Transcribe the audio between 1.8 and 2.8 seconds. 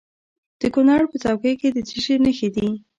څه شي نښې دي؟